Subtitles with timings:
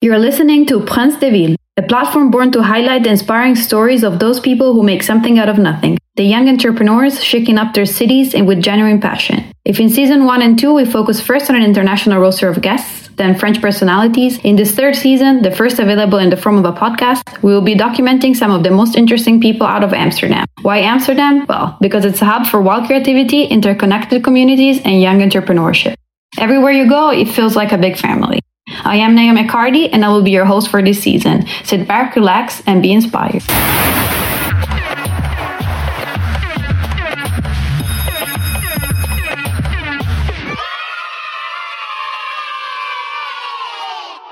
[0.00, 4.20] You're listening to Prince de Ville, a platform born to highlight the inspiring stories of
[4.20, 8.32] those people who make something out of nothing, the young entrepreneurs shaking up their cities
[8.32, 9.44] and with genuine passion.
[9.64, 13.08] If in season one and two we focus first on an international roster of guests,
[13.16, 16.78] then French personalities, in this third season, the first available in the form of a
[16.78, 20.46] podcast, we will be documenting some of the most interesting people out of Amsterdam.
[20.62, 21.44] Why Amsterdam?
[21.48, 25.96] Well, because it's a hub for wild creativity, interconnected communities, and young entrepreneurship.
[26.38, 28.38] Everywhere you go, it feels like a big family.
[28.84, 31.46] I am Naomi McCarty, and I will be your host for this season.
[31.64, 33.42] Sit back, relax, and be inspired.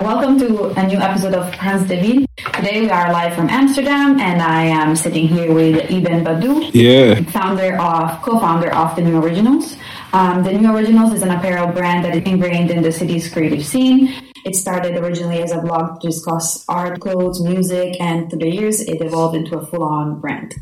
[0.01, 2.27] Welcome to a new episode of Prince de Ville.
[2.55, 7.15] Today we are live from Amsterdam, and I am sitting here with Eben Badu, Yeah.
[7.33, 9.77] founder of co-founder of the New Originals.
[10.13, 13.65] Um, the New Originals is an apparel brand that is ingrained in the city's creative
[13.65, 14.11] scene.
[14.47, 18.81] It started originally as a blog to discuss art, clothes, music, and through the years
[18.81, 20.55] it evolved into a full-on brand.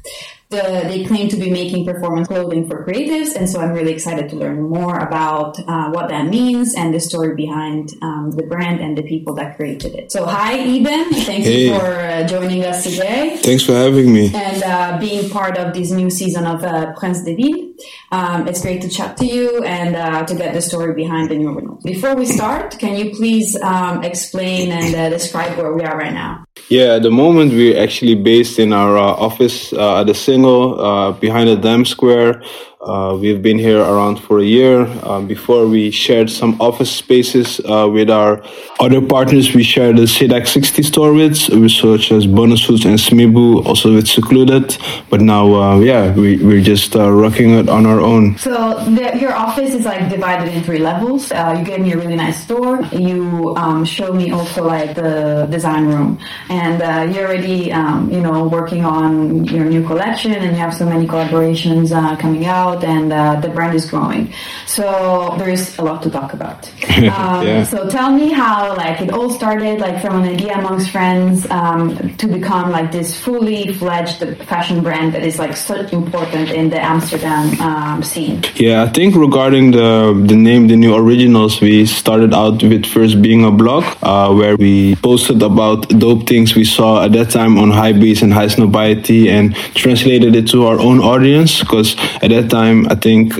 [0.54, 4.28] The, they claim to be making performance clothing for creatives, and so I'm really excited
[4.30, 8.78] to learn more about uh, what that means and the story behind um, the brand
[8.80, 10.12] and the people that created it.
[10.12, 11.10] So, hi, Eben.
[11.30, 11.64] Thank Hey.
[11.66, 14.24] you for uh, joining us today Thanks for having me.
[14.32, 17.74] and uh, being part of this new season of uh, Prince de Ville.
[18.12, 21.36] Um, it's great to chat to you and uh, to get the story behind the
[21.36, 21.80] new original.
[21.82, 26.12] Before we start, can you please um, explain and uh, describe where we are right
[26.14, 26.44] now?
[26.68, 30.78] Yeah, at the moment we're actually based in our uh, office uh, at the Singel
[30.78, 32.42] uh, behind the Dam Square.
[32.86, 34.86] Uh, we've been here around for a year.
[35.02, 38.42] Uh, before we shared some office spaces uh, with our
[38.78, 43.64] other partners, we shared the Zeedijk 60 store with, such as Bonus Foods and Smibu,
[43.64, 44.76] also with Secluded.
[45.08, 48.36] But now, uh, yeah, we, we're just uh, rocking it on our own.
[48.36, 51.32] So the, your office is like divided in three levels.
[51.32, 52.82] Uh, you gave me a really nice store.
[52.92, 56.18] You um, showed me also like the design room,
[56.50, 60.74] and uh, you're already um, you know working on your new collection, and you have
[60.74, 61.88] so many collaborations
[62.18, 64.32] coming out, and uh, the brand is growing.
[64.66, 66.70] So there is a lot to talk about.
[67.14, 67.64] Um, Yeah.
[67.64, 72.16] So tell me how like it all started, like from an idea amongst friends um,
[72.16, 76.80] to become like this fully fledged fashion brand that is like so important in the
[76.80, 78.42] Amsterdam um, scene.
[78.56, 79.90] Yeah, I think regarding the
[80.30, 84.56] the name, the new originals, we started out with first being a blog uh, where
[84.56, 89.20] we posted about dope things we saw at that time on high beats and Highsnobiety
[89.36, 91.60] and translated it to our own audience.
[91.60, 93.34] Because at that time, I think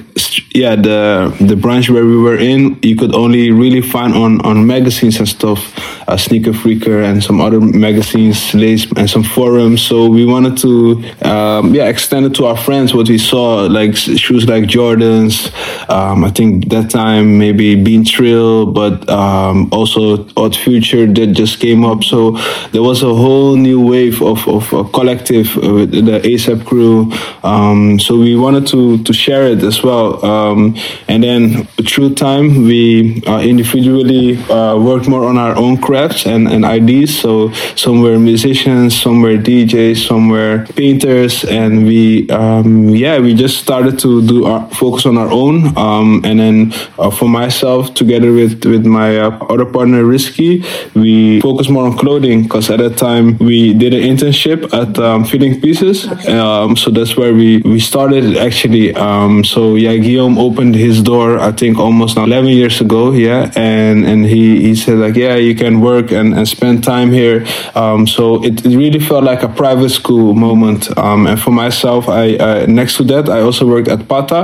[0.54, 4.66] yeah, the the branch where we were in, you could only really find on on
[4.66, 5.60] magazines and stuff,
[6.09, 9.82] uh, Sneaker Freaker and some other magazines, and some forums.
[9.82, 13.97] So we wanted to um, yeah extend it to our friends what we saw like
[13.97, 15.53] shoes like Jordans.
[15.88, 21.60] Um, I think that time maybe Been Trill, but um, also Odd Future that just
[21.60, 22.04] came up.
[22.04, 22.32] So
[22.72, 27.12] there was a whole new wave of of a collective uh, the ASAP crew.
[27.43, 30.25] Um, so we wanted to to share it as well.
[30.25, 30.76] Um,
[31.09, 36.49] and then through time we uh, individually uh, worked more on our own crafts and,
[36.49, 37.10] and ideas.
[37.25, 43.34] So some were musicians, some were DJs, some were painters, and we um, yeah we
[43.34, 45.56] just started to do our focus on our own.
[45.78, 46.59] Um, and then
[46.99, 50.53] uh, for myself, together with with my uh, other partner Rizky,
[50.94, 55.25] we focus more on clothing because at that time we did an internship at um,
[55.25, 56.06] Filling Pieces.
[56.28, 58.94] Um, so that's where we we started actually.
[58.94, 63.12] Um, so yeah, Guillaume opened his door I think almost now 11 years ago.
[63.12, 67.12] Yeah, and and he he said like yeah you can work and, and spend time
[67.12, 67.46] here.
[67.74, 70.96] Um, so it, it really felt like a private school moment.
[70.98, 74.42] Um, and for myself, I uh, next to that I also worked at Patta.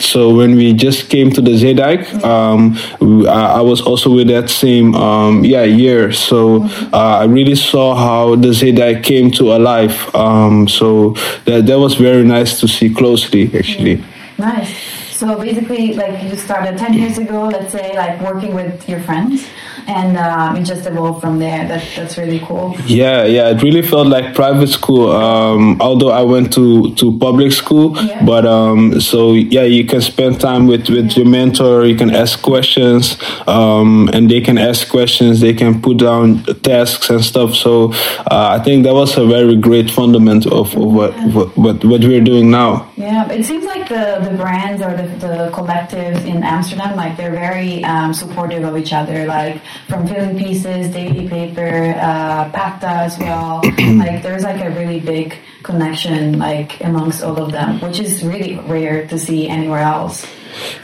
[0.00, 2.76] So when we just came to the Zeedijk, um,
[3.26, 6.12] I I was also with that same um, yeah year.
[6.12, 9.94] So uh, I really saw how the Zeedijk came to alive.
[10.14, 14.02] Um, so that that was very nice to see closely actually.
[14.38, 14.97] Nice.
[15.18, 19.44] So basically, like you started 10 years ago, let's say, like working with your friends,
[19.88, 21.66] and um, it just evolved from there.
[21.66, 22.76] That, that's really cool.
[22.86, 25.10] Yeah, yeah, it really felt like private school.
[25.10, 28.24] Um, although I went to, to public school, Yeah.
[28.24, 31.84] but um, so yeah, you can spend time with, with your mentor.
[31.84, 33.16] You can ask questions,
[33.48, 35.40] um, and they can ask questions.
[35.40, 37.56] They can put down tasks and stuff.
[37.56, 37.92] So
[38.30, 42.00] uh, I think that was a very great fundament of, of what, what what what
[42.04, 42.88] we're doing now.
[43.08, 47.30] Yeah, it seems like the, the brands or the, the collectives in Amsterdam, like they're
[47.32, 49.24] very um, supportive of each other.
[49.24, 53.62] Like from Filling Pieces, Daily Paper, uh, Patta as well.
[54.04, 58.58] like there's like a really big connection like amongst all of them, which is really
[58.58, 60.26] rare to see anywhere else.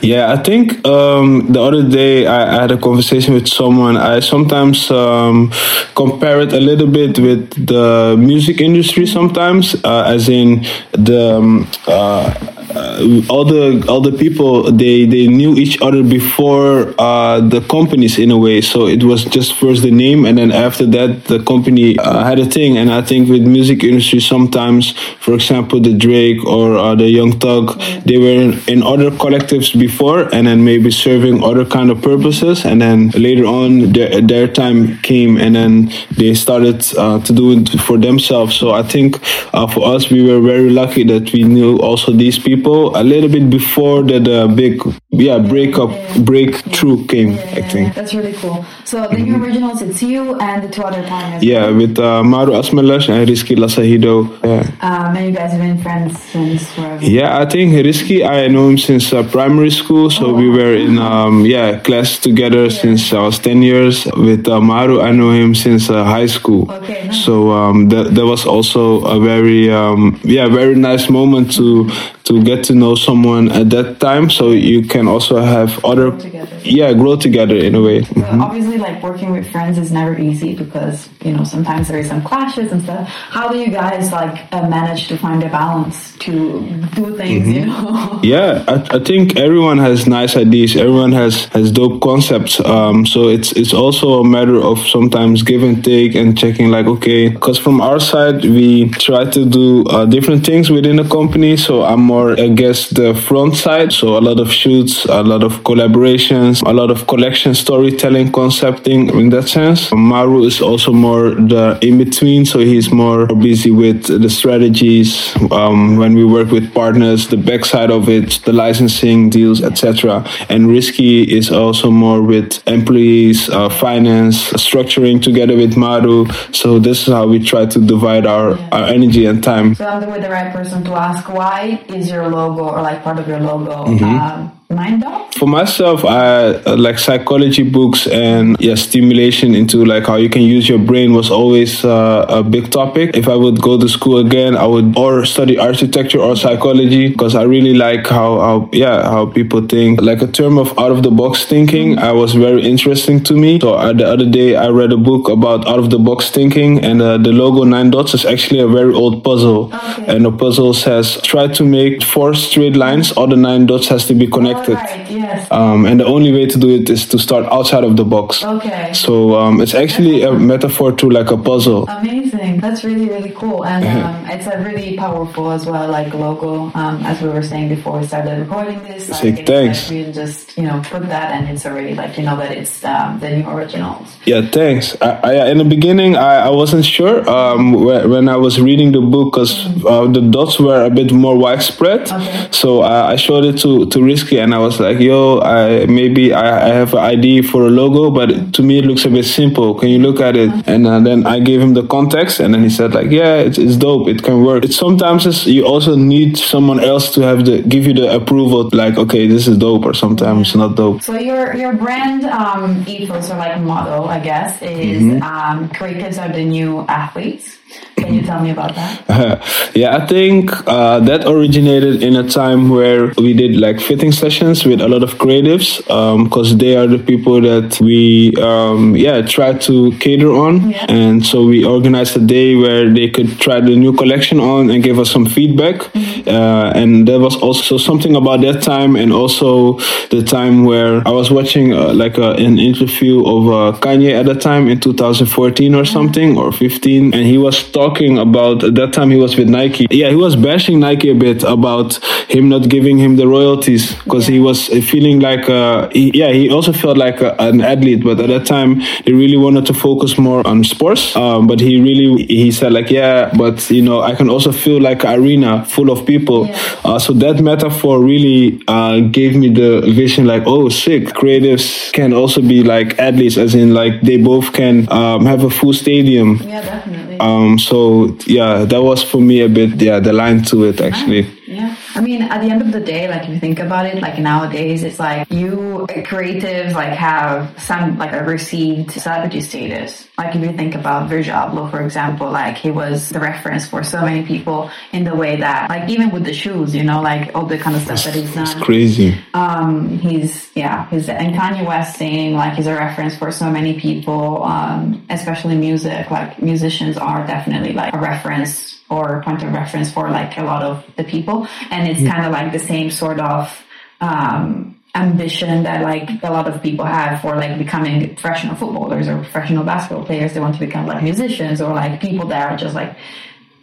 [0.00, 3.96] Yeah, I think um, the other day I, I, had a conversation with someone.
[3.96, 5.50] I sometimes um,
[5.94, 11.66] compare it a little bit with the music industry sometimes, uh, as in the um,
[11.86, 17.60] uh, uh, all the all the people they they knew each other before uh, the
[17.62, 18.60] companies in a way.
[18.60, 22.38] So it was just first the name, and then after that the company uh, had
[22.38, 22.76] a thing.
[22.78, 27.32] And I think with music industry sometimes, for example, the Drake or uh, the Young
[27.38, 32.66] Thug, they were in, other collectives before, and then maybe serving other kind of purposes.
[32.66, 37.52] And then later on, their, their time came, and then they started uh, to do
[37.52, 38.56] it for themselves.
[38.56, 39.18] So I think
[39.54, 43.05] uh, for us, we were very lucky that we knew also these people people a
[43.05, 44.81] little bit before that uh, big
[45.19, 46.19] yeah breakup yeah.
[46.19, 47.94] breakthrough came yeah, I think.
[47.94, 48.64] That's really cool.
[48.84, 49.25] So the mm-hmm.
[49.25, 51.43] new originals, it's you and the two other partners.
[51.43, 54.28] Yeah, with uh, Maru Asmelash and Rizky Lasahido.
[54.44, 54.61] Yeah.
[54.81, 57.05] Um, and you guys have been friends since forever.
[57.05, 60.11] Yeah, I think Rizky, I know him since uh, primary school.
[60.11, 64.06] So oh, we were in um, yeah class together since I was ten years.
[64.17, 66.70] With uh, Maru, I know him since uh, high school.
[66.70, 67.06] Okay.
[67.06, 67.25] Nice.
[67.25, 71.90] So um, that that was also a very um, yeah very nice moment to
[72.25, 76.16] to get to know someone at that time so you can also have other
[76.62, 78.02] yeah grow together in a way.
[78.04, 78.40] So mm-hmm.
[78.42, 82.22] obviously like working with friends is never easy because you know sometimes there is some
[82.22, 83.08] clashes and stuff.
[83.08, 86.60] How do you guys like uh, manage to find a balance to
[86.94, 87.50] do things mm-hmm.
[87.50, 88.20] you know?
[88.22, 90.76] Yeah I, I, think everyone has nice ideas.
[90.76, 92.60] Everyone has has dope concepts.
[92.60, 96.86] Um, so it's it's also a matter of sometimes give and take and checking like
[96.86, 101.56] okay because from our side we try to do uh, different things within the company.
[101.56, 103.92] So i'm more against the front side.
[103.92, 109.08] So a lot of shoots, a lot of collaborations, a lot of collection storytelling, concepting
[109.11, 109.91] in that sense.
[109.93, 112.46] Maru is also more the in between.
[112.46, 117.91] So he's more busy with the strategies um, when we work with partners, the backside
[117.91, 120.25] of it, the licensing deals, etc.
[120.49, 126.26] And Rizky is also more with employees, uh, finance, structuring together with Maru.
[126.52, 129.75] So this is how we try to divide our, our energy and time.
[129.75, 133.19] So I'm the right person to ask why is is your logo or like part
[133.19, 134.05] of your logo mm-hmm.
[134.05, 135.36] um, Nine Dots?
[135.38, 140.42] For myself, I uh, like psychology books and yeah, stimulation into like how you can
[140.42, 143.16] use your brain was always uh, a big topic.
[143.16, 147.34] If I would go to school again, I would or study architecture or psychology because
[147.34, 150.00] I really like how, how yeah how people think.
[150.00, 153.60] Like a term of out of the box thinking, I was very interesting to me.
[153.60, 156.84] So uh, the other day, I read a book about out of the box thinking,
[156.84, 160.16] and uh, the logo Nine Dots is actually a very old puzzle, okay.
[160.16, 163.12] and the puzzle says try to make four straight lines.
[163.12, 165.49] All the nine dots has to be connected Right, yes.
[165.50, 168.43] Um, and the only way to do it is to start outside of the box.
[168.43, 168.93] Okay.
[168.93, 171.88] So um, it's actually a metaphor to like a puzzle.
[171.88, 172.23] Amazing.
[172.52, 173.64] That's really, really cool.
[173.64, 176.70] And um, it's a really powerful as well, like logo.
[176.75, 179.11] Um, as we were saying before we started recording this.
[179.11, 179.91] Like, thanks.
[179.91, 182.85] Like you just, you know, put that and it's already like, you know, that it's
[182.85, 184.17] um, the new originals.
[184.25, 184.96] Yeah, thanks.
[185.00, 189.00] I, I, in the beginning, I, I wasn't sure um, when I was reading the
[189.00, 189.87] book because mm-hmm.
[189.87, 192.11] uh, the dots were a bit more widespread.
[192.11, 192.49] Okay.
[192.50, 196.32] So uh, I showed it to, to Rizky and I was like, yo, I, maybe
[196.32, 199.25] I, I have an idea for a logo, but to me it looks a bit
[199.25, 199.75] simple.
[199.75, 200.50] Can you look at it?
[200.67, 203.58] And uh, then I gave him the context, and then he said like, yeah, it's,
[203.58, 204.08] it's dope.
[204.08, 204.64] It can work.
[204.64, 208.69] It's sometimes it's, you also need someone else to have the give you the approval,
[208.72, 211.02] like, okay, this is dope, or sometimes not dope.
[211.02, 215.22] So your your brand um, ethos or like motto, I guess, is mm-hmm.
[215.22, 217.58] um, creatives are the new athletes.
[217.96, 219.72] Can you tell me about that?
[219.74, 224.66] yeah, I think uh, that originated in a time where we did like fitting sessions
[224.66, 225.78] with a lot of creatives
[226.24, 230.86] because um, they are the people that we um, yeah try to cater on, yeah.
[230.88, 234.82] and so we organized a day where they could try the new collection on and
[234.82, 235.76] give us some feedback.
[235.76, 236.28] Mm-hmm.
[236.28, 239.78] Uh, and there was also something about that time, and also
[240.10, 244.26] the time where I was watching uh, like a, an interview of uh, Kanye at
[244.26, 248.92] the time in 2014 or something or 15, and he was talking about at that
[248.92, 249.86] time he was with Nike.
[249.90, 251.96] Yeah, he was bashing Nike a bit about
[252.28, 254.34] him not giving him the royalties because yeah.
[254.34, 258.20] he was feeling like uh, he, yeah he also felt like a, an athlete, but
[258.20, 261.14] at that time they really wanted to focus more on sports.
[261.16, 264.80] Um, but he really he said like yeah, but you know I can also feel
[264.80, 266.46] like an arena full of people.
[266.46, 266.58] Yeah.
[266.84, 272.12] Uh, so that metaphor really uh, gave me the vision like oh sick creatives can
[272.12, 276.36] also be like athletes as in like they both can um, have a full stadium.
[276.36, 277.13] Yeah, definitely.
[277.20, 281.26] Um, so yeah, that was for me a bit yeah the line to it actually.
[281.46, 281.76] Yeah.
[281.94, 284.19] I mean, at the end of the day, like if you think about it, like
[284.19, 290.08] nowadays, it's like you creatives like have some like a received celebrity status.
[290.19, 293.82] Like if you think about Virgil Abloh, for example, like he was the reference for
[293.82, 297.34] so many people in the way that, like even with the shoes, you know, like
[297.34, 298.43] all the kind of stuff that he's done.
[298.44, 299.19] It's crazy.
[299.34, 303.79] Um, he's yeah, he's and Kanye West saying like he's a reference for so many
[303.79, 306.10] people, um, especially music.
[306.10, 310.63] Like musicians are definitely like a reference or point of reference for like a lot
[310.63, 313.62] of the people, and it's kind of like the same sort of
[314.00, 319.17] um, ambition that like a lot of people have for like becoming professional footballers or
[319.19, 320.34] professional basketball players.
[320.34, 322.96] They want to become like musicians or like people that are just like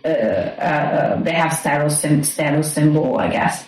[0.04, 3.66] uh, uh, they have status status symbol, I guess.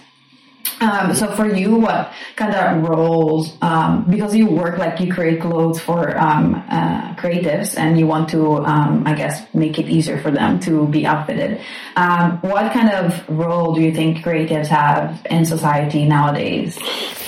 [0.80, 3.56] Um, so for you, what kind of roles?
[3.62, 8.30] Um, because you work like you create clothes for um, uh, creatives, and you want
[8.30, 11.62] to, um, I guess, make it easier for them to be outfitted.
[11.96, 16.78] Um, what kind of role do you think creatives have in society nowadays?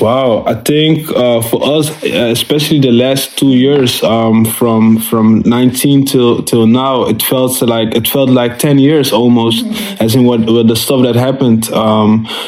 [0.01, 6.06] Wow, I think uh, for us, especially the last two years, um, from from nineteen
[6.06, 9.65] till till now, it felt like it felt like ten years almost.
[9.65, 10.04] Mm-hmm.
[10.04, 11.70] As in what, what the stuff that happened,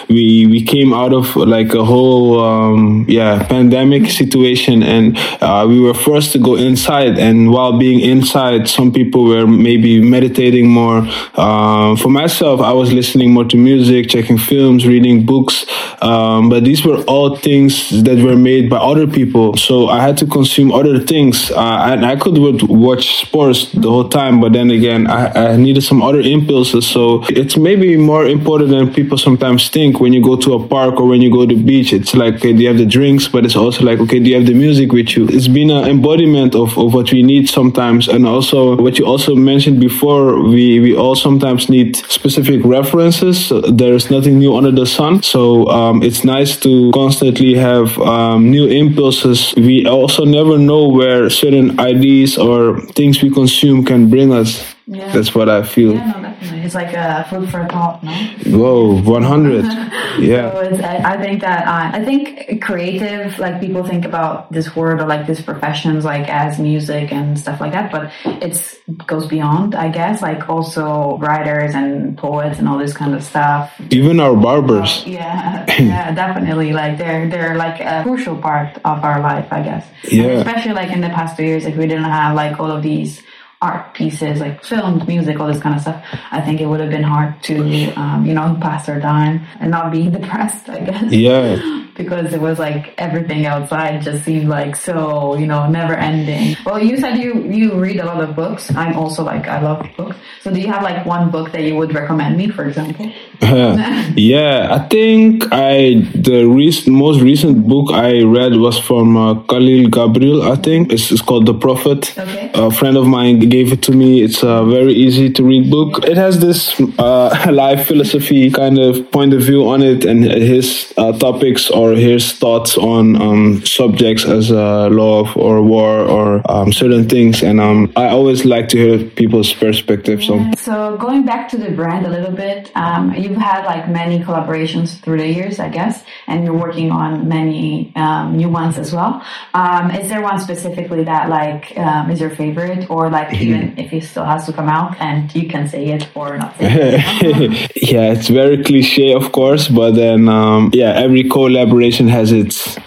[0.10, 5.80] we we came out of like a whole um, yeah pandemic situation, and uh, we
[5.80, 7.18] were forced to go inside.
[7.18, 11.08] And while being inside, some people were maybe meditating more.
[11.36, 15.66] Uh, for myself, I was listening more to music, checking films, reading books.
[16.02, 20.18] Um, but these were all things that were made by other people, so I had
[20.20, 21.52] to consume other things.
[21.52, 22.38] Uh, and I could
[22.70, 26.86] watch sports the whole time, but then again, I, I needed some other impulses.
[26.86, 31.00] So it's maybe more important than people sometimes think when you go to a park
[31.00, 31.94] or when you go to the beach.
[31.94, 33.28] It's like, okay, do you have the drinks?
[33.28, 35.28] But it's also like, okay, do you have the music with you?
[35.30, 38.08] It's been an embodiment of, of what we need sometimes.
[38.08, 43.52] And also what you also mentioned before, we, we all sometimes need specific references.
[43.70, 45.24] There's nothing new under the sun.
[45.24, 49.54] So um, it's nice to constantly have um, new impulses.
[49.56, 54.64] We also never know where certain ideas or things we consume can bring us.
[54.88, 55.12] Yeah.
[55.12, 55.94] That's what I feel.
[55.96, 56.27] Yeah, no.
[56.68, 58.12] It's like a food for thought, no?
[58.46, 59.64] Whoa, 100.
[60.20, 60.52] yeah.
[60.52, 65.00] So I, I, think that, uh, I think creative, like people think about this word
[65.00, 68.12] or like these professions like as music and stuff like that, but
[68.44, 73.24] it's goes beyond, I guess, like also writers and poets and all this kind of
[73.24, 73.72] stuff.
[73.90, 75.06] Even our barbers.
[75.06, 76.74] Uh, yeah, yeah, definitely.
[76.74, 79.88] Like they're, they're like a crucial part of our life, I guess.
[80.04, 80.24] Yeah.
[80.24, 82.84] And especially like in the past two years, if we didn't have like all of
[82.84, 83.24] these
[83.62, 86.90] art pieces like films, music, all this kind of stuff, I think it would have
[86.90, 91.12] been hard to, um, you know, pass our time and not be depressed, I guess.
[91.12, 91.87] Yeah.
[91.98, 96.56] Because it was like everything outside just seemed like so, you know, never ending.
[96.66, 98.74] Well, you said you, you read a lot of books.
[98.76, 100.16] I'm also like, I love books.
[100.42, 103.12] So do you have like one book that you would recommend me, for example?
[103.42, 109.34] Uh, yeah, I think I, the recent, most recent book I read was from uh,
[109.50, 110.94] Khalil Gibran, I think.
[110.94, 112.18] It's, it's called The Prophet.
[112.18, 112.52] Okay.
[112.54, 114.22] A friend of mine gave it to me.
[114.22, 116.06] It's a very easy to read book.
[116.06, 120.94] It has this uh, life philosophy kind of point of view on it and his
[120.98, 126.72] uh, topics or his thoughts on um, subjects as uh, love or war or um,
[126.72, 127.44] certain things.
[127.44, 130.24] And um, I always like to hear people's perspective.
[130.24, 134.20] So, so going back to the brand a little bit, um, you've had like many
[134.20, 138.94] collaborations through the years, I guess, and you're working on many um, new ones as
[138.94, 139.24] well.
[139.54, 141.74] Um, is there one specifically that like
[142.12, 145.48] is your favorite, or like even if it still has to come out and you
[145.48, 147.72] can say it or not say it?
[147.92, 150.26] yeah, it's very cliche, of course, but then
[150.74, 151.77] yeah, every collaboration
[152.08, 152.78] has its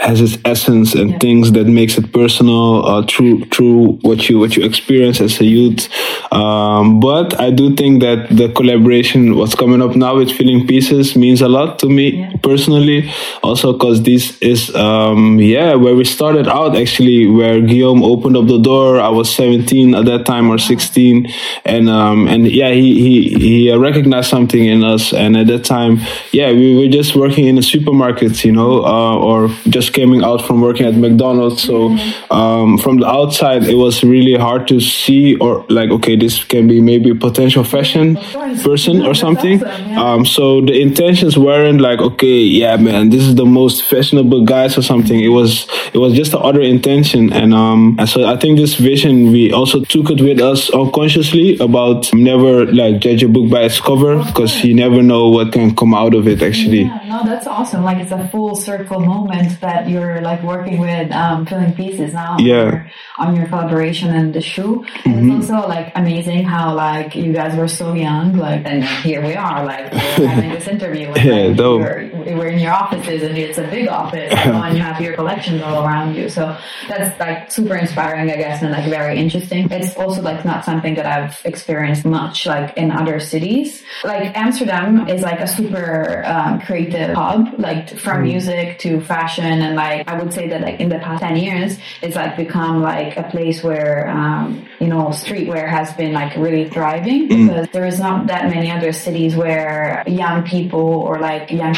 [0.00, 1.18] has its essence and yeah.
[1.18, 5.44] things that makes it personal uh, through through what you what you experience as a
[5.44, 5.88] youth.
[6.32, 11.16] Um, but I do think that the collaboration, what's coming up now with Filling Pieces,
[11.16, 12.32] means a lot to me yeah.
[12.42, 13.10] personally.
[13.42, 18.46] Also, because this is um, yeah where we started out actually, where Guillaume opened up
[18.46, 19.00] the door.
[19.00, 21.28] I was 17 at that time or 16,
[21.64, 25.98] and um, and yeah, he he he recognized something in us, and at that time,
[26.32, 30.22] yeah, we were just working in a supermarket, you know, uh, or just just coming
[30.22, 31.62] out from working at McDonald's.
[31.62, 31.96] So
[32.30, 36.68] um, from the outside, it was really hard to see or like, okay, this can
[36.68, 38.16] be maybe a potential fashion
[38.62, 39.64] person or something.
[39.96, 44.76] Um, so the intentions weren't like, okay, yeah, man, this is the most fashionable guys
[44.78, 45.20] or something.
[45.20, 49.32] It was it was just the other intention, and um, so I think this vision
[49.32, 53.80] we also took it with us unconsciously about never like judge a book by its
[53.80, 56.82] cover because you never know what can come out of it actually.
[56.82, 57.84] Yeah, no, that's awesome.
[57.84, 62.12] Like it's a full circle moment that that you're like working with um, Filling Pieces
[62.12, 62.36] now.
[62.38, 62.62] Yeah.
[62.64, 64.84] On your, on your collaboration and the shoe.
[65.04, 65.40] And Mm-hmm.
[65.40, 69.34] it's also like amazing how like you guys were so young, like, and here we
[69.34, 71.08] are, like having this interview.
[71.08, 72.17] And, Yeah, like, dope.
[72.34, 75.84] We're in your offices and it's a big office and you have your collections all
[75.84, 76.28] around you.
[76.28, 76.56] So
[76.88, 79.70] that's like super inspiring, I guess, and like very interesting.
[79.70, 83.82] It's also like not something that I've experienced much like in other cities.
[84.04, 89.44] Like Amsterdam is like a super um, creative hub, like from music to fashion.
[89.44, 92.82] And like, I would say that like in the past 10 years, it's like become
[92.82, 97.86] like a place where, um, you know, streetwear has been like really thriving because there
[97.86, 101.74] is not that many other cities where young people or like young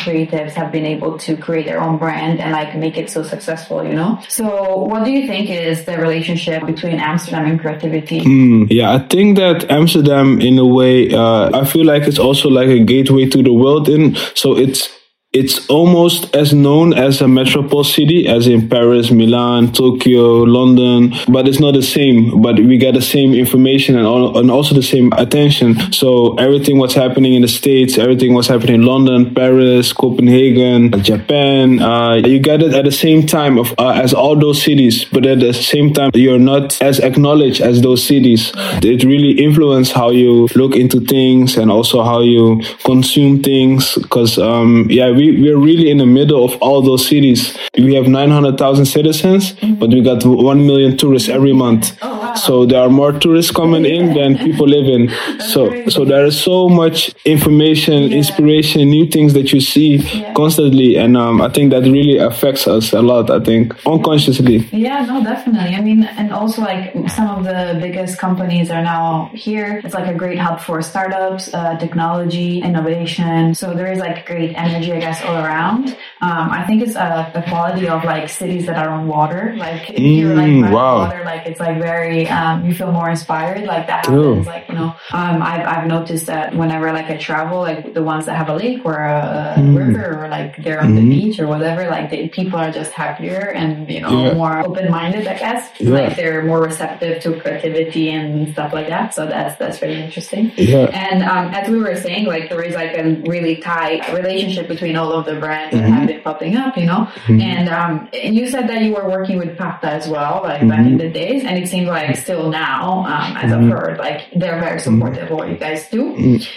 [0.49, 3.95] have been able to create their own brand and like make it so successful, you
[3.95, 4.21] know?
[4.29, 8.21] So what do you think is the relationship between Amsterdam and creativity?
[8.21, 12.49] Mm, yeah, I think that Amsterdam, in a way, uh, I feel like it's also
[12.49, 13.89] like a gateway to the world.
[13.89, 14.89] In so it's
[15.33, 21.47] it's almost as known as a metropole city as in Paris, Milan, Tokyo, London, but
[21.47, 22.43] it's not the same.
[22.43, 25.93] But we get the same information and, all, and also the same attention.
[25.93, 31.79] So everything what's happening in the States, everything what's happening in London, Paris, Copenhagen, Japan,
[31.79, 35.25] uh, you get it at the same time of uh, as all those cities, but
[35.27, 38.51] at the same time you're not as acknowledged as those cities.
[38.83, 43.95] It really influences how you look into things and also how you consume things.
[43.95, 47.57] Because um, yeah, we we're really in the middle of all those cities.
[47.77, 51.97] We have nine hundred thousand citizens, but we got one million tourists every month.
[52.03, 52.35] Oh, wow.
[52.35, 55.03] So there are more tourists coming in than people live in.
[55.51, 59.91] So so there is so much information, inspiration, new things that you see
[60.37, 63.31] constantly, and um, I think that really affects us a lot.
[63.31, 64.59] I think unconsciously.
[64.71, 65.75] Yeah, no, definitely.
[65.75, 69.81] I mean, and also like some of the biggest companies are now here.
[69.85, 73.55] It's like a great hub for startups, uh, technology, innovation.
[73.55, 75.97] So there is like great energy, I guess, all around.
[76.23, 79.55] Um, I think it's a, a quality of like cities that are on water.
[79.57, 80.99] Like if you're like Mm, wow.
[80.99, 83.65] water, like it's like very, um, you feel more inspired.
[83.65, 84.47] Like that happens.
[84.47, 88.27] Like you know, um, I've I've noticed that whenever like I travel, like the ones
[88.27, 89.77] that have a lake or a, Mm.
[89.77, 93.51] river or like they're on the beach or whatever, like the people are just happier
[93.61, 94.27] and you know Mm-hmm.
[94.27, 94.35] Yeah.
[94.35, 95.27] more open minded.
[95.27, 95.91] I guess Yeah.
[95.91, 99.15] like they're more receptive to creativity and stuff like that.
[99.15, 100.53] So that's that's really interesting.
[100.57, 100.87] Yeah.
[100.93, 104.97] And um, as we were saying, like there is like a really tight relationship between
[104.97, 106.10] all of the brands Mm-hmm.
[106.11, 107.09] Been popping up, you know.
[107.29, 110.81] And um, and you said that you were working with Patta as well, like back
[110.81, 110.87] Mm-hmm.
[110.93, 114.59] in the days, and it seems like still now, um, as I've heard, like they're
[114.61, 116.05] very supportive of what you guys do,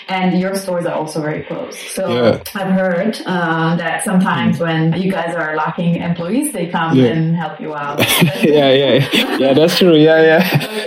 [0.07, 1.77] and your stores are also very close.
[1.97, 2.23] So Mm-hmm.
[2.23, 2.63] Yeah.
[2.63, 7.11] I've heard uh, that sometimes when you guys are lacking employees, they come Yeah.
[7.13, 7.99] and help you out.
[8.43, 9.53] yeah, yeah, yeah.
[9.53, 9.95] That's true.
[9.95, 10.41] Yeah, yeah.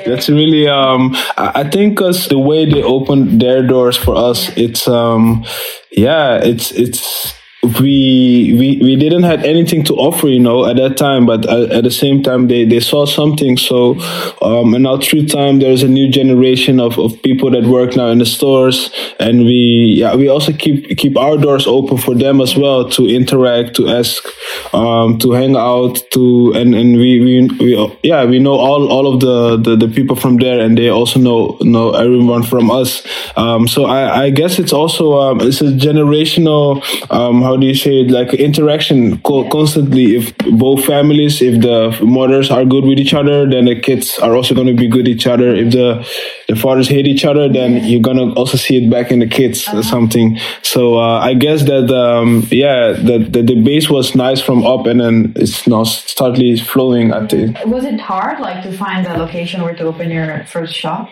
[0.06, 0.66] That's really.
[0.68, 5.44] Um, I I think because the way they opened their doors for us, it's um,
[5.90, 7.32] yeah, it's it's
[7.80, 11.26] we we we didn't have anything to offer, you know, at that time.
[11.26, 13.56] But at, at the same time, they they saw something.
[13.56, 13.98] So,
[14.42, 18.08] um, and now through time, there's a new generation of, of people that work now
[18.08, 22.40] in the stores, and we yeah we also keep keep our doors open for them
[22.40, 24.24] as well to interact, to ask,
[24.72, 29.12] um, to hang out, to and and we we, we yeah we know all all
[29.12, 33.06] of the, the the people from there, and they also know know everyone from us.
[33.36, 37.74] Um, so I I guess it's also um, it's a generational um, how do you
[37.74, 40.16] say it like interaction co- constantly.
[40.16, 44.36] If both families, if the mothers are good with each other, then the kids are
[44.36, 45.54] also going to be good with each other.
[45.54, 46.06] If the
[46.48, 49.68] the fathers hate each other, then you're gonna also see it back in the kids
[49.72, 50.38] or something.
[50.62, 54.86] So uh, I guess that um, yeah, that the, the base was nice from up,
[54.86, 57.12] and then it's now startly flowing.
[57.12, 57.56] I think.
[57.66, 61.10] Was it hard, like, to find a location where to open your first shop?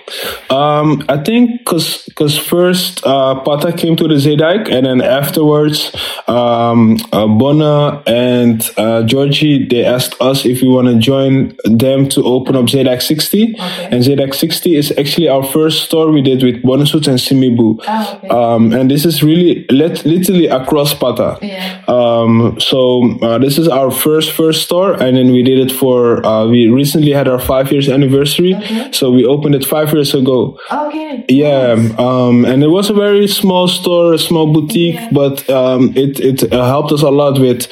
[0.50, 5.94] Um, I think because because first uh, Patta came to the Zeedijk, and then afterwards
[6.28, 12.08] um, uh, Bona and uh, Georgie they asked us if we want to join them
[12.10, 13.54] to open up Zeedijk 60.
[13.54, 13.88] Okay.
[13.90, 17.82] And Zeedijk 60 is actually our first store we did with Bonasuit and Simibu.
[17.86, 18.28] Oh, okay.
[18.28, 21.38] Um, and this is really lit- literally across Patta.
[21.42, 21.82] Yeah.
[21.88, 26.24] Um, so uh, this is our first first store, and then we did it for.
[26.24, 28.90] Uh, we recently had our five years anniversary, Okay.
[28.92, 30.58] so we opened it five years ago.
[30.72, 31.24] Okay.
[31.28, 31.98] Yeah, Nice.
[31.98, 35.08] um, and it was a very small store, a small boutique, Yeah.
[35.12, 37.66] but um, it it helped us a lot with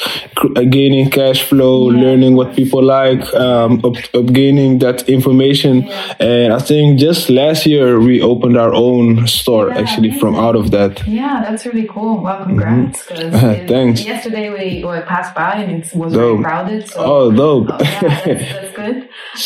[0.70, 2.02] gaining cash flow, Yeah.
[2.04, 5.88] learning what people like, um, up, up gaining that information.
[6.20, 10.56] And I think just last year we opened our own store Yeah, actually from out
[10.56, 11.06] of that.
[11.06, 12.22] Yeah, that's really cool.
[12.22, 13.02] Well, congrats.
[13.06, 13.66] 'cause Mm-hmm.
[13.68, 14.04] Thanks.
[14.04, 16.22] Yesterday we, we passed by and it was Dope.
[16.40, 16.88] very crowded.
[16.88, 17.68] So Oh, dope!
[17.70, 18.96] Oh, yeah, that's, that's good.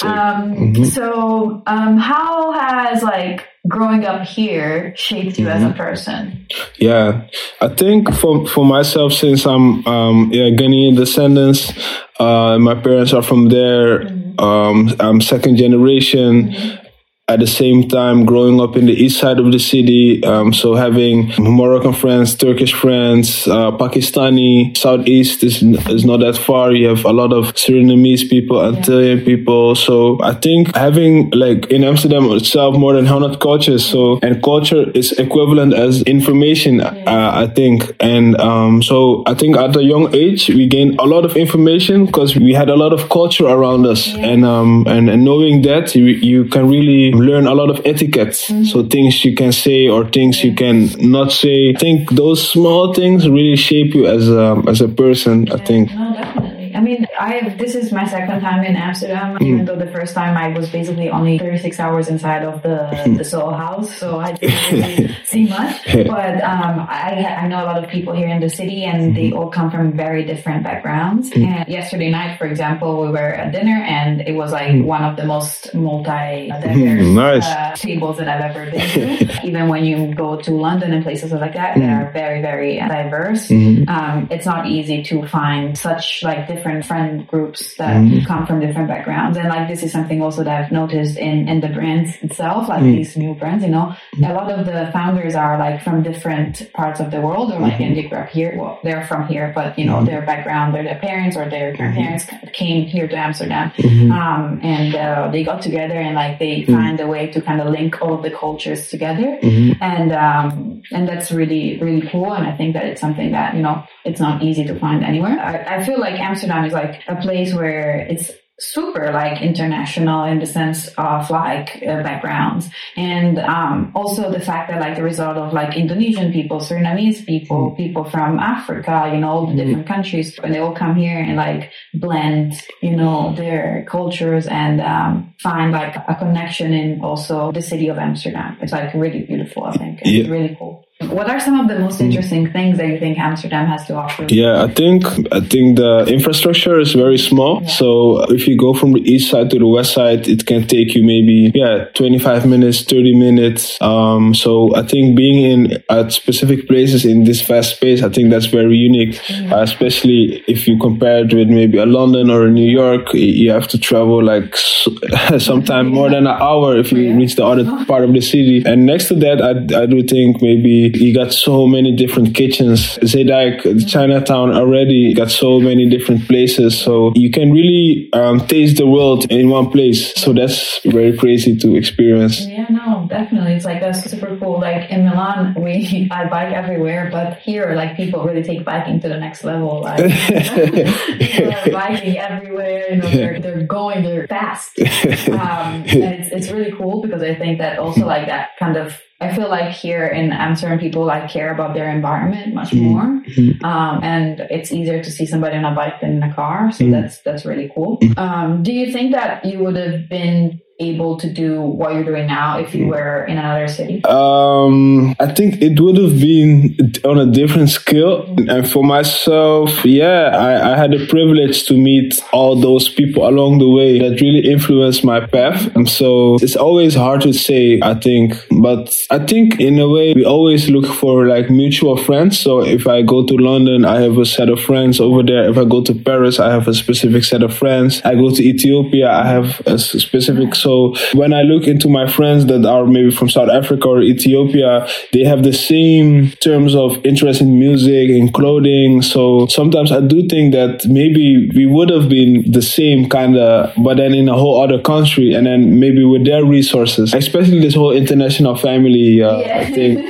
[0.03, 0.87] Um, Mhm.
[0.87, 5.73] So, um, how has like growing up here shaped you as Mm-hmm.
[5.73, 6.47] a person?
[6.79, 7.27] Yeah,
[7.61, 11.73] I think for for myself, since I'm um, yeah, Ghanaian descendants,
[12.19, 14.01] Uh, my parents are from there.
[14.01, 14.41] Mm-hmm.
[14.41, 16.49] Um, I'm second generation.
[16.49, 16.86] Mm-hmm
[17.29, 20.77] at the same time growing up in the east side of the city um, so
[20.77, 26.73] having moroccan friends turkish friends uh, pakistani southeast is, is not that far.
[26.73, 29.75] You have a lot of surinamese people antillean people.
[29.75, 34.91] So i think having like in amsterdam itself more than 100 cultures so and culture
[34.93, 37.95] is equivalent as information uh, i think.
[38.01, 42.07] And um, so i think at a young age we gained a lot of information
[42.07, 44.15] because we had a lot of culture around us.
[44.15, 48.51] And um, and, and knowing that you, you can really learn a lot of etiquettes.
[48.51, 48.65] Mm-hmm.
[48.65, 51.71] So things you can say or things you can not say.
[51.71, 55.51] I think those small things really shape you as a, as a person.
[55.51, 55.93] I think.
[55.93, 56.53] No.
[56.77, 59.43] I mean, I this is my second time in Amsterdam, mm.
[59.43, 62.79] even though the first time I was basically only 36 hours inside of the
[63.17, 65.77] the Soul House, so I didn't really see much.
[65.87, 69.29] But um, I I know a lot of people here in the city, and they
[69.29, 69.39] mm-hmm.
[69.39, 71.31] all come from very different backgrounds.
[71.31, 71.47] Mm.
[71.47, 74.85] And yesterday night, for example, we were at dinner, and it was like mm.
[74.85, 77.47] one of the most multi diverse nice.
[77.47, 79.47] uh, tables that I've ever been to.
[79.49, 83.49] even when you go to London and places like that, they are very very diverse.
[83.49, 83.89] Mm-hmm.
[83.89, 88.27] Um, it's not easy to find such like different different friend groups that mm-hmm.
[88.27, 89.39] come from different backgrounds.
[89.39, 92.83] And like this is something also that I've noticed in, in the brands itself, like
[92.83, 92.97] mm-hmm.
[92.97, 96.99] these new brands, you know, a lot of the founders are like from different parts
[96.99, 97.83] of the world or like mm-hmm.
[97.85, 98.57] and they grew up here.
[98.59, 100.07] Well, they're from here, but you know, mm-hmm.
[100.07, 102.49] their background, their, their parents or their grandparents mm-hmm.
[102.49, 103.71] came here to Amsterdam.
[103.77, 104.11] Mm-hmm.
[104.11, 107.69] Um, and uh, they got together and like they find a way to kind of
[107.69, 109.39] link all of the cultures together.
[109.81, 112.33] And, um, and that's really, really cool.
[112.33, 115.39] And I think that it's something that, you know, it's not easy to find anywhere.
[115.39, 120.39] I, I feel like Amsterdam is like a place where it's super like international in
[120.39, 125.37] the sense of like uh, backgrounds and um, also the fact that like the result
[125.37, 127.77] of like indonesian people surinamese people mm.
[127.77, 129.57] people from africa you know all the mm.
[129.59, 134.81] different countries and they all come here and like blend you know their cultures and
[134.81, 139.65] um, find like a connection in also the city of amsterdam it's like really beautiful
[139.65, 140.21] i think yeah.
[140.21, 143.67] it's really cool what are some of the most interesting things that you think Amsterdam
[143.67, 144.27] has to offer?
[144.29, 147.63] Yeah, I think I think the infrastructure is very small.
[147.63, 147.69] Yeah.
[147.69, 150.95] So if you go from the east side to the west side, it can take
[150.95, 153.81] you maybe yeah 25 minutes, 30 minutes.
[153.81, 158.31] Um, so I think being in at specific places in this fast space, I think
[158.31, 159.15] that's very unique.
[159.15, 159.53] Mm-hmm.
[159.53, 163.51] Uh, especially if you compare it with maybe a London or a New York, you
[163.51, 164.57] have to travel like
[165.39, 167.17] sometime more than an hour if you yeah.
[167.17, 168.63] reach the other part of the city.
[168.65, 172.99] And next to that, I I do think maybe you got so many different kitchens.
[172.99, 176.79] Zeedijk, Chinatown already got so many different places.
[176.79, 180.15] So you can really um, taste the world in one place.
[180.15, 182.41] So that's very crazy to experience.
[182.47, 183.55] Yeah, no, definitely.
[183.55, 184.61] It's like that's super cool.
[184.61, 189.09] Like in Milan, we I bike everywhere, but here, like people really take biking to
[189.09, 189.83] the next level.
[189.83, 189.99] Like
[191.19, 192.91] people are biking everywhere.
[192.91, 197.35] You know, they're, they're going, they're fast, um, and it's it's really cool because I
[197.35, 201.31] think that also like that kind of I feel like here in Amsterdam, people like
[201.31, 202.85] care about their environment much mm-hmm.
[202.85, 203.65] more, mm-hmm.
[203.65, 206.71] um, and it's easier to see somebody on a bike than in a car.
[206.71, 206.93] So mm-hmm.
[206.93, 207.99] that's that's really cool.
[207.99, 208.19] Mm-hmm.
[208.19, 212.27] Um, do you think that you would have been able to do what you're doing
[212.27, 212.91] now if you mm.
[212.91, 214.05] were in another city?
[214.05, 218.25] Um, I think it would have been on a different scale.
[218.49, 223.59] And for myself, yeah, I, I, had the privilege to meet all those people along
[223.59, 225.75] the way that really influenced my path.
[225.75, 230.13] And so it's always hard to say, I think, but I think in a way
[230.13, 232.39] we always look for like mutual friends.
[232.39, 235.49] So if I go to London, I have a set of friends over there.
[235.49, 238.03] If I go to Paris, I have a specific set of friends.
[238.05, 242.47] I go to Ethiopia, I have a specific so when I look into my friends
[242.47, 247.41] that are maybe from South Africa or Ethiopia, they have the same terms of interest
[247.41, 249.01] in music and clothing.
[249.01, 253.73] So sometimes I do think that maybe we would have been the same kind of,
[253.85, 257.77] but then in a whole other country and then maybe with their resources, especially this
[257.77, 259.71] whole international family uh, yeah.
[259.71, 259.95] thing,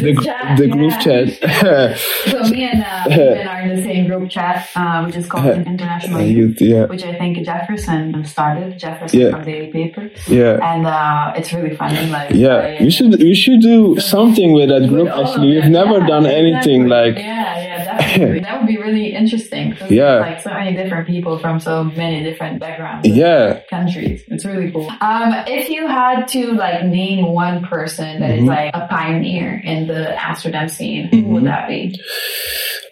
[0.00, 1.00] the, chat, the group yeah.
[1.00, 1.98] chat.
[2.30, 6.22] so me and uh, are in the same group chat, um, which is called International
[6.22, 6.86] Youth, yeah.
[6.86, 8.78] which I think Jefferson started.
[8.78, 9.30] Jefferson yeah.
[9.32, 10.10] from the paper.
[10.28, 10.58] Yeah.
[10.62, 12.08] And uh, it's really funny.
[12.10, 15.08] Like yeah, I, we should you should do something with that group.
[15.08, 16.88] Actually, we've never yeah, done anything exactly.
[16.88, 17.16] like.
[17.16, 18.40] Yeah, yeah, definitely.
[18.40, 19.76] that would be really interesting.
[19.88, 20.16] Yeah.
[20.16, 23.08] Like so many different people from so many different backgrounds.
[23.08, 23.60] Yeah.
[23.70, 24.22] Countries.
[24.28, 24.88] It's really cool.
[25.00, 28.42] Um, if you had to like name one person that mm-hmm.
[28.42, 31.16] is like a pioneer in the Amsterdam scene, mm-hmm.
[31.16, 31.46] who would mm-hmm.
[31.46, 32.00] that be?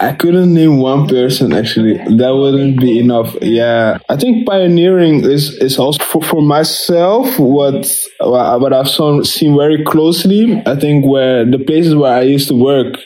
[0.02, 1.98] I couldn't name one person actually.
[1.98, 3.36] That wouldn't be enough.
[3.42, 7.86] Yeah, I think pioneering is is also for, for myself what
[8.18, 10.62] what I've seen very closely.
[10.64, 12.96] I think where the places where I used to work,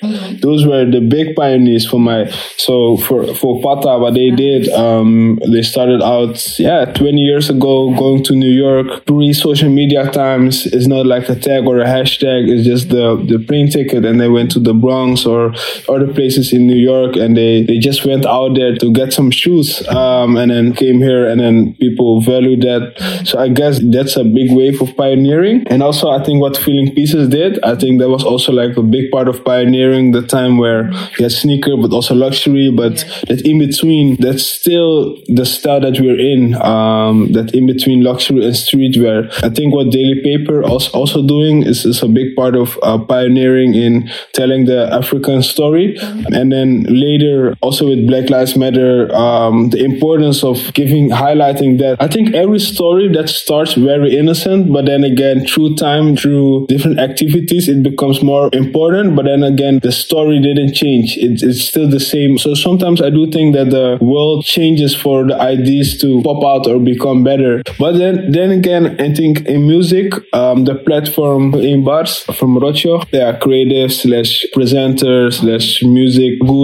[0.41, 2.31] those were the big pioneers for my.
[2.59, 7.93] So for for Patta, what they did, um, they started out yeah 20 years ago
[7.97, 10.67] going to New York pre social media times.
[10.67, 12.49] It's not like a tag or a hashtag.
[12.49, 15.55] It's just the the plane ticket, and they went to the Bronx or
[15.89, 19.31] other places in New York, and they they just went out there to get some
[19.31, 22.95] shoes, um, and then came here, and then people value that.
[23.25, 25.65] So I guess that's a big wave of pioneering.
[25.69, 28.83] And also, I think what Filling Pieces did, I think that was also like a
[28.83, 33.43] big part of pioneering the time where you had sneaker, but also luxury, but that
[33.45, 38.55] in between, that's still the style that we're in, um, that in between luxury and
[38.55, 39.31] streetwear.
[39.43, 42.99] I think what Daily Paper also, also doing is, is a big part of uh,
[42.99, 45.97] pioneering in telling the African story.
[46.33, 51.97] And then later, also with Black Lives Matter, um, the importance of giving, highlighting that.
[52.01, 56.99] I think every story that starts very innocent, but then again, through time, through different
[56.99, 59.17] activities, it becomes more important.
[59.17, 61.17] But then again, the story didn't change.
[61.17, 62.39] It, it's still the same.
[62.39, 66.67] So sometimes I do think that the world changes for the ideas to pop out
[66.67, 67.63] or become better.
[67.79, 73.03] But then, then again, I think in music, um, the platform in bars from Rocho,
[73.13, 76.64] they are creative slash presenter slash music guru,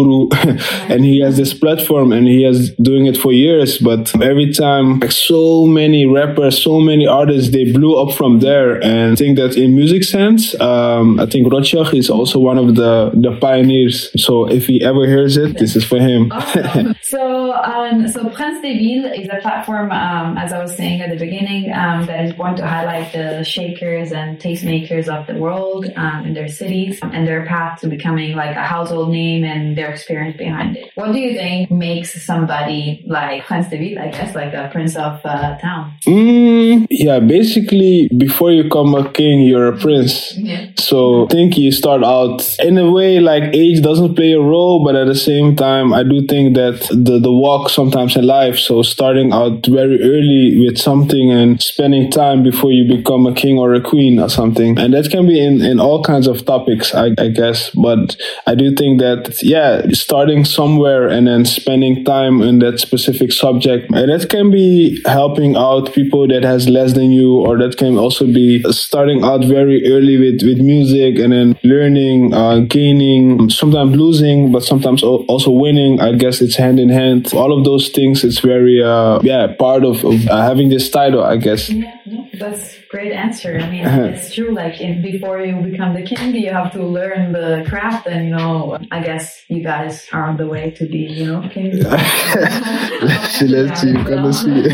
[0.89, 3.79] and he has this platform and he has doing it for years.
[3.79, 8.83] But every time, like so many rappers, so many artists, they blew up from there.
[8.83, 12.75] And I think that in music sense, um, I think Rochach is also one of
[12.75, 14.11] the the pioneers.
[14.23, 16.31] So if he ever hears it, this is for him.
[16.33, 16.95] Awesome.
[17.03, 21.11] so um, so Prince de ville is a platform, um, as I was saying at
[21.11, 25.87] the beginning, um, that is born to highlight the shakers and tastemakers of the world
[25.97, 29.90] um, in their cities and their path to becoming like a household name and their
[29.91, 30.91] experience behind it.
[30.95, 34.97] What do you think makes somebody like Prince des Villes, I guess, like a prince
[34.97, 35.95] of uh, town?
[36.07, 40.37] Mm, yeah, basically, before you become a king, you're a prince.
[40.37, 40.71] Yeah.
[40.79, 44.85] So I think you start out in a way like age doesn't play a role,
[44.85, 48.59] but at the same time, I do think that the, the walk sometimes in life.
[48.59, 53.59] So starting out very early with something and spending time before you become a king
[53.59, 54.79] or a queen or something.
[54.79, 57.71] And that can be in, in all kinds of topics, I, I guess.
[57.71, 63.33] But I do think that, yeah, starting somewhere and then spending time in that specific
[63.33, 67.77] subject, and that can be helping out people that has less than you, or that
[67.77, 73.51] can also be starting out very early with, with music and then learning, uh, gaining,
[73.51, 76.01] sometimes losing, but sometimes also winning.
[76.01, 77.33] I guess it's hand in hand.
[77.35, 81.23] All of those things, it's very, uh, yeah, part of, of uh, having this title,
[81.23, 81.69] I guess.
[81.69, 81.97] Yeah,
[82.35, 83.57] that's great answer.
[83.59, 84.03] I mean, uh-huh.
[84.03, 84.53] it's true.
[84.53, 88.37] Like, if, before you become the king, you have to learn the craft, and you
[88.37, 91.83] know, I guess you guys are on the way to be, you know, king.
[91.83, 93.39] Let's
[93.81, 93.93] see.
[93.93, 94.71] Gonna see.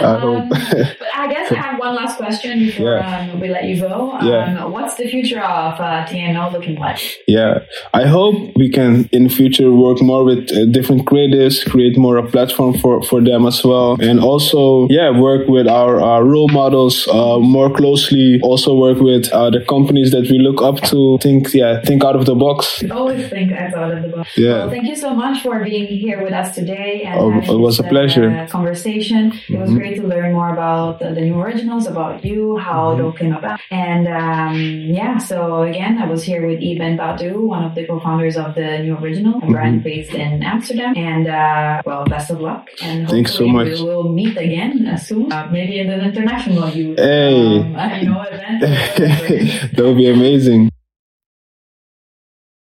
[0.00, 0.52] I hope.
[1.24, 3.32] I guess I have one last question before yeah.
[3.32, 4.12] um, we let you go.
[4.12, 4.64] Um, yeah.
[4.64, 7.00] What's the future of uh, TNO looking like?
[7.26, 7.60] Yeah,
[7.92, 12.26] I hope we can in future work more with uh, different creators, create more a
[12.34, 17.08] platform for for them as well, and also yeah, work with our, our role models.
[17.08, 21.18] Uh, uh, more closely also work with uh, the companies that we look up to.
[21.20, 22.82] Think, yeah, think out of the box.
[22.90, 24.36] Always think out of the box.
[24.36, 24.58] Yeah.
[24.58, 27.02] Well, thank you so much for being here with us today.
[27.02, 28.30] And oh, it was a pleasure.
[28.30, 29.32] Uh, conversation.
[29.48, 29.78] It was mm-hmm.
[29.78, 33.00] great to learn more about the, the new originals, about you, how mm-hmm.
[33.00, 33.60] it all came about.
[33.70, 38.36] And um, yeah, so again, I was here with Eben Badu, one of the co-founders
[38.36, 39.52] of the new original, a mm-hmm.
[39.52, 40.94] brand based in Amsterdam.
[40.96, 42.68] And uh, well, best of luck.
[42.82, 43.68] And Thanks so much.
[43.68, 46.68] We will meet again uh, soon, uh, maybe in the international.
[46.68, 46.94] You.
[46.96, 47.60] Hey.
[47.60, 48.60] Um, you know, event.
[49.76, 50.70] that would be amazing.